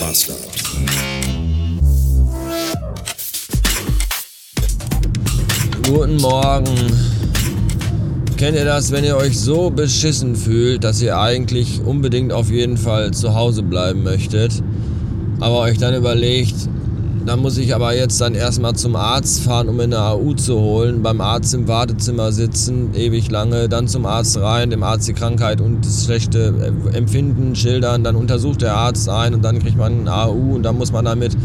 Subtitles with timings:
[0.00, 0.38] Bastard.
[5.86, 6.66] Guten Morgen.
[8.36, 12.76] Kennt ihr das, wenn ihr euch so beschissen fühlt, dass ihr eigentlich unbedingt auf jeden
[12.76, 14.62] Fall zu Hause bleiben möchtet,
[15.40, 16.54] aber euch dann überlegt,
[17.28, 20.58] dann muss ich aber jetzt dann erstmal zum Arzt fahren, um mir eine AU zu
[20.58, 25.12] holen, beim Arzt im Wartezimmer sitzen, ewig lange, dann zum Arzt rein, dem Arzt die
[25.12, 30.00] Krankheit und das schlechte Empfinden schildern, dann untersucht der Arzt ein und dann kriegt man
[30.00, 31.36] eine AU und dann muss man damit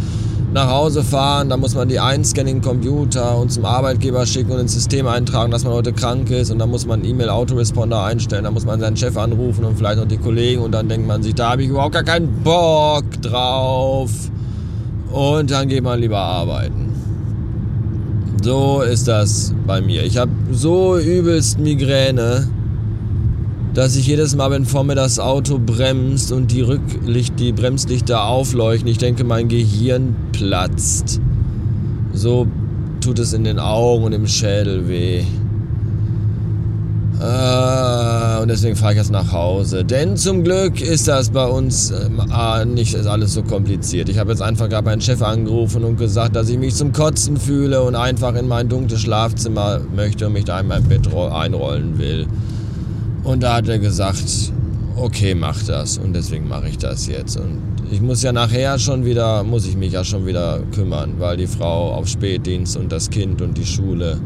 [0.54, 4.74] nach Hause fahren, dann muss man die einscannen Computer und zum Arbeitgeber schicken und ins
[4.74, 6.52] System eintragen, dass man heute krank ist.
[6.52, 10.08] Und dann muss man E-Mail-Autoresponder einstellen, dann muss man seinen Chef anrufen und vielleicht noch
[10.08, 10.62] die Kollegen.
[10.62, 14.12] Und dann denkt man sich, da habe ich überhaupt gar keinen Bock drauf.
[15.14, 16.92] Und dann geht man lieber arbeiten.
[18.42, 20.04] So ist das bei mir.
[20.04, 22.50] Ich habe so übelst Migräne,
[23.76, 28.26] dass ich jedes Mal, wenn vor mir das Auto bremst und die Rücklicht, die Bremslichter
[28.26, 31.22] aufleuchten, ich denke, mein Gehirn platzt.
[32.12, 32.48] So
[33.00, 35.24] tut es in den Augen und im Schädel weh.
[37.20, 39.86] Äh, und deswegen fahre ich jetzt nach Hause.
[39.86, 44.10] Denn zum Glück ist das bei uns äh, nicht alles so kompliziert.
[44.10, 47.38] Ich habe jetzt einfach gerade meinen Chef angerufen und gesagt, dass ich mich zum Kotzen
[47.38, 51.98] fühle und einfach in mein dunkles Schlafzimmer möchte und mich da in mein Bett einrollen
[51.98, 52.28] will.
[53.24, 54.52] Und da hat er gesagt,
[54.98, 55.98] okay, mach das.
[55.98, 57.38] Und deswegen mache ich das jetzt.
[57.38, 57.60] Und
[57.92, 61.48] ich muss ja nachher schon wieder, muss ich mich ja schon wieder kümmern, weil die
[61.48, 64.20] Frau auf Spätdienst und das Kind und die Schule,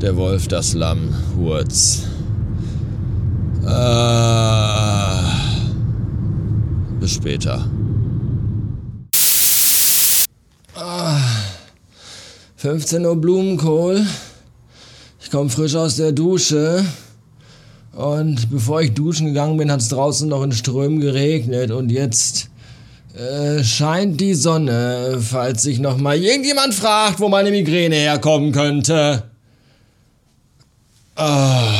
[0.00, 2.04] der Wolf, das Lamm, Hurz.
[3.66, 5.22] Äh,
[7.00, 7.68] bis später.
[10.74, 11.20] Ah,
[12.56, 14.04] 15 Uhr Blumenkohl.
[15.22, 16.84] Ich komme frisch aus der Dusche.
[17.92, 21.70] Und bevor ich duschen gegangen bin, hat es draußen noch in Strömen geregnet.
[21.70, 22.50] Und jetzt
[23.14, 29.22] äh, scheint die Sonne, falls sich noch mal irgendjemand fragt, wo meine Migräne herkommen könnte.
[31.14, 31.72] Ah.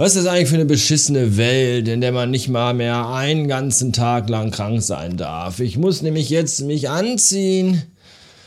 [0.00, 3.48] Was ist das eigentlich für eine beschissene Welt, in der man nicht mal mehr einen
[3.48, 5.60] ganzen Tag lang krank sein darf?
[5.60, 7.82] Ich muss nämlich jetzt mich anziehen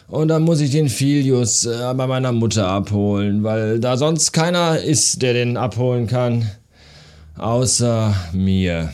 [0.07, 4.79] und dann muss ich den Filius äh, bei meiner Mutter abholen, weil da sonst keiner
[4.79, 6.49] ist, der den abholen kann,
[7.37, 8.91] außer mir.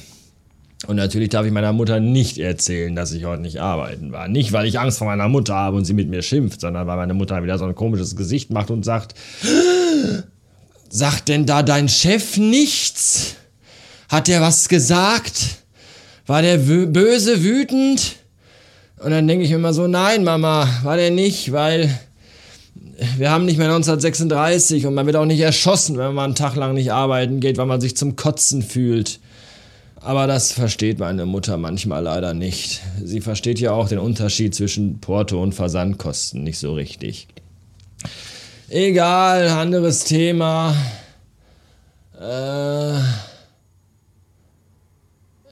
[0.85, 4.27] Und natürlich darf ich meiner Mutter nicht erzählen, dass ich heute nicht arbeiten war.
[4.27, 6.97] Nicht, weil ich Angst vor meiner Mutter habe und sie mit mir schimpft, sondern weil
[6.97, 9.15] meine Mutter wieder so ein komisches Gesicht macht und sagt,
[10.89, 13.35] Sagt denn da dein Chef nichts?
[14.09, 15.63] Hat der was gesagt?
[16.25, 18.16] War der böse, wütend?
[18.97, 22.00] Und dann denke ich immer so, nein, Mama, war der nicht, weil
[23.17, 26.55] wir haben nicht mehr 1936 und man wird auch nicht erschossen, wenn man einen Tag
[26.55, 29.19] lang nicht arbeiten geht, weil man sich zum Kotzen fühlt.
[30.01, 32.81] Aber das versteht meine Mutter manchmal leider nicht.
[33.03, 37.27] Sie versteht ja auch den Unterschied zwischen Porto und Versandkosten nicht so richtig.
[38.72, 40.75] Egal, anderes Thema.
[42.22, 43.00] Äh,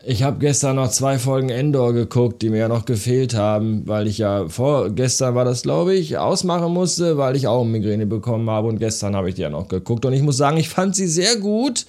[0.06, 4.06] ich habe gestern noch zwei Folgen Endor geguckt, die mir ja noch gefehlt haben, weil
[4.06, 8.68] ich ja vorgestern war das, glaube ich, ausmachen musste, weil ich auch Migräne bekommen habe
[8.68, 11.08] und gestern habe ich die ja noch geguckt und ich muss sagen, ich fand sie
[11.08, 11.88] sehr gut.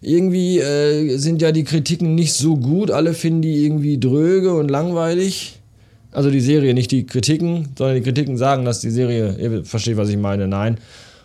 [0.00, 4.70] Irgendwie äh, sind ja die Kritiken nicht so gut, alle finden die irgendwie dröge und
[4.70, 5.58] langweilig.
[6.14, 9.96] Also die Serie, nicht die Kritiken, sondern die Kritiken sagen, dass die Serie, ihr versteht,
[9.96, 10.78] was ich meine, nein.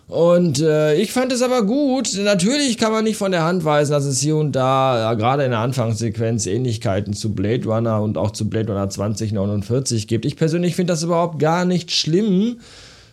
[0.10, 2.18] Und äh, ich fand es aber gut.
[2.18, 5.44] Natürlich kann man nicht von der Hand weisen, dass es hier und da, ja, gerade
[5.44, 10.26] in der Anfangssequenz, Ähnlichkeiten zu Blade Runner und auch zu Blade Runner 2049 gibt.
[10.26, 12.58] Ich persönlich finde das überhaupt gar nicht schlimm,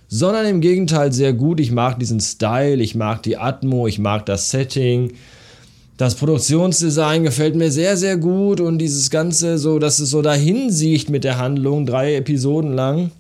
[0.09, 1.61] sondern im Gegenteil sehr gut.
[1.61, 5.13] Ich mag diesen Style, ich mag die Atmo, ich mag das Setting.
[5.97, 10.71] Das Produktionsdesign gefällt mir sehr, sehr gut und dieses Ganze, so, dass es so dahin
[10.71, 13.13] sieht mit der Handlung, drei Episoden lang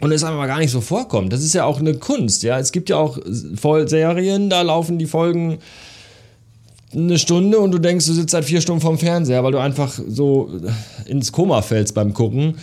[0.00, 1.32] und es aber gar nicht so vorkommt.
[1.32, 2.58] Das ist ja auch eine Kunst, ja.
[2.58, 5.58] Es gibt ja auch Serien, da laufen die Folgen
[6.94, 9.98] eine Stunde und du denkst, du sitzt seit vier Stunden vorm Fernseher, weil du einfach
[10.06, 10.50] so
[11.06, 12.56] ins Koma fällst beim Gucken.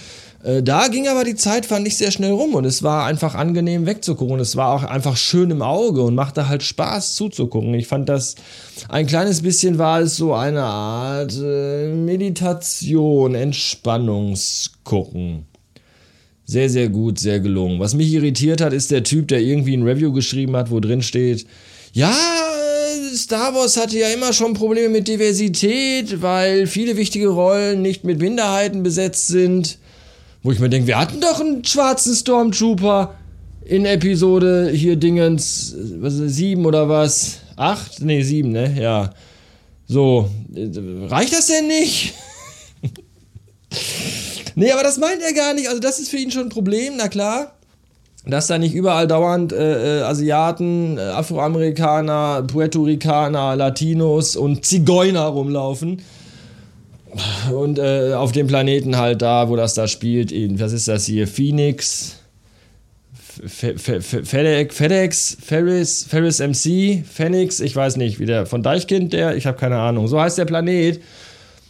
[0.43, 3.35] Äh, da ging aber die Zeit, fand ich, sehr schnell rum und es war einfach
[3.35, 4.39] angenehm wegzugucken.
[4.39, 7.73] Es war auch einfach schön im Auge und machte halt Spaß zuzugucken.
[7.73, 8.35] Ich fand das
[8.87, 15.45] ein kleines bisschen war es so eine Art äh, Meditation, Entspannungsgucken.
[16.45, 17.79] Sehr, sehr gut, sehr gelungen.
[17.79, 21.03] Was mich irritiert hat, ist der Typ, der irgendwie ein Review geschrieben hat, wo drin
[21.03, 21.45] steht,
[21.93, 22.15] ja,
[23.13, 28.19] Star Wars hatte ja immer schon Probleme mit Diversität, weil viele wichtige Rollen nicht mit
[28.19, 29.77] Minderheiten besetzt sind.
[30.41, 33.15] Wo ich mir denke, wir hatten doch einen schwarzen Stormtrooper
[33.65, 37.39] in Episode hier Dingens, was ist sieben oder was?
[37.57, 38.01] Acht?
[38.01, 38.73] Nee, sieben, ne?
[38.79, 39.13] Ja.
[39.85, 40.29] So,
[41.07, 42.13] reicht das denn nicht?
[44.55, 45.67] nee, aber das meint er gar nicht.
[45.67, 47.55] Also, das ist für ihn schon ein Problem, na klar.
[48.25, 55.25] Dass da nicht überall dauernd äh, äh Asiaten, äh, Afroamerikaner, Puerto Ricaner, Latinos und Zigeuner
[55.25, 56.01] rumlaufen.
[57.51, 61.05] Und äh, auf dem Planeten halt da, wo das da spielt, in, was ist das
[61.05, 61.27] hier?
[61.27, 62.17] Phoenix,
[63.47, 69.45] FedEx, FedEx, Ferris, Ferris MC, Phoenix, ich weiß nicht, wie der von Deichkind, der, ich
[69.45, 70.07] habe keine Ahnung.
[70.07, 71.01] So heißt der Planet.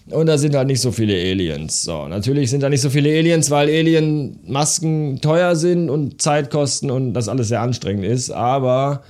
[0.10, 1.84] Und da sind halt nicht so viele Aliens.
[1.84, 6.90] So, natürlich sind da nicht so viele Aliens, weil Alien-Masken teuer sind und Zeit kosten
[6.90, 8.32] und das alles sehr anstrengend ist.
[8.32, 9.04] Aber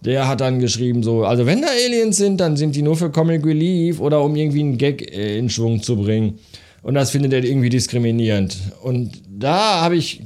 [0.00, 3.10] der hat dann geschrieben so, also wenn da Aliens sind, dann sind die nur für
[3.10, 6.38] Comic Relief oder um irgendwie einen Gag äh, in Schwung zu bringen.
[6.82, 8.56] Und das findet er irgendwie diskriminierend.
[8.82, 10.22] Und da habe ich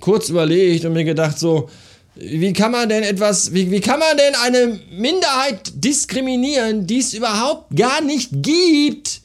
[0.00, 1.68] kurz überlegt und mir gedacht so,
[2.16, 7.12] wie kann man denn etwas, wie, wie kann man denn eine Minderheit diskriminieren, die es
[7.12, 9.20] überhaupt gar nicht gibt?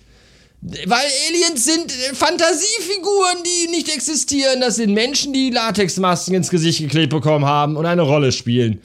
[0.61, 4.59] Weil Aliens sind Fantasiefiguren, die nicht existieren.
[4.59, 8.81] Das sind Menschen, die Latexmasken ins Gesicht geklebt bekommen haben und eine Rolle spielen.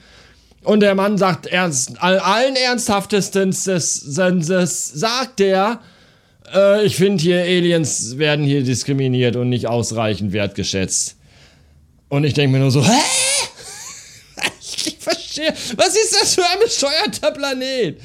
[0.65, 5.79] Und der Mann sagt ernst, allen ernsthaftestens, das, das sagt er,
[6.53, 11.17] äh, ich finde hier Aliens werden hier diskriminiert und nicht ausreichend wertgeschätzt.
[12.09, 12.91] Und ich denke mir nur so, hä?
[14.87, 17.99] Ich verstehe, was ist das für ein bescheuerter Planet?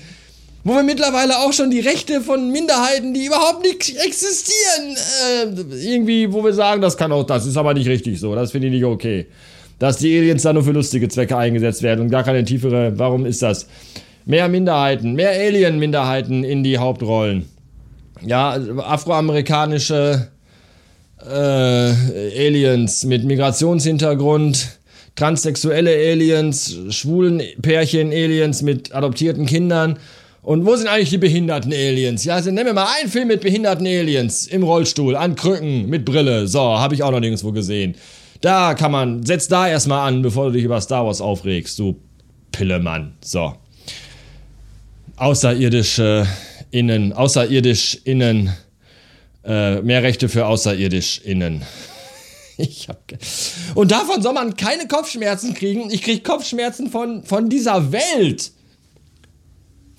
[0.63, 6.31] Wo wir mittlerweile auch schon die Rechte von Minderheiten, die überhaupt nicht existieren, äh, irgendwie,
[6.31, 8.75] wo wir sagen, das kann auch, das ist aber nicht richtig so, das finde ich
[8.75, 9.27] nicht okay.
[9.81, 13.25] Dass die Aliens da nur für lustige Zwecke eingesetzt werden und gar keine tiefere, warum
[13.25, 13.67] ist das?
[14.27, 17.47] Mehr Minderheiten, mehr Alien-Minderheiten in die Hauptrollen.
[18.25, 20.29] Ja, afroamerikanische
[21.27, 24.79] äh, Aliens mit Migrationshintergrund,
[25.17, 29.99] transsexuelle Aliens, schwulen Pärchen Aliens mit adoptierten Kindern.
[30.43, 32.25] Und wo sind eigentlich die behinderten Aliens?
[32.25, 36.05] Ja, also nennen wir mal einen Film mit behinderten Aliens im Rollstuhl, an Krücken, mit
[36.05, 36.49] Brille.
[36.49, 37.95] So, habe ich auch noch nirgendwo gesehen.
[38.41, 42.01] Da kann man, setz da erstmal an, bevor du dich über Star Wars aufregst, du
[42.53, 43.15] Pillemann.
[43.21, 43.55] So.
[45.17, 46.27] Außerirdische
[46.71, 48.51] Innen, außerirdisch Innen
[49.45, 51.63] äh, mehr Rechte für AußerirdischInnen.
[52.63, 52.99] Ich hab
[53.75, 55.91] und davon soll man keine Kopfschmerzen kriegen.
[55.91, 58.53] Ich krieg Kopfschmerzen von, von dieser Welt.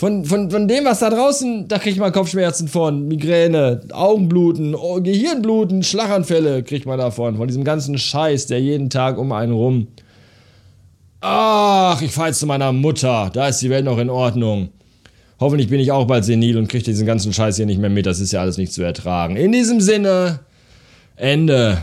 [0.02, 3.08] Von, von, von dem, was da draußen, da kriegt man Kopfschmerzen von.
[3.08, 7.38] Migräne, Augenbluten, oh, Gehirnbluten, Schlaganfälle kriegt man davon.
[7.38, 9.90] Von diesem ganzen Scheiß, der jeden Tag um einen rum.
[11.20, 13.30] Ach, ich fahr jetzt zu meiner Mutter.
[13.32, 14.70] Da ist die Welt noch in Ordnung.
[15.40, 18.08] Hoffentlich bin ich auch bald senil und kriege diesen ganzen Scheiß hier nicht mehr mit.
[18.08, 19.36] Das ist ja alles nicht zu ertragen.
[19.36, 20.40] In diesem Sinne,
[21.16, 21.78] Ende.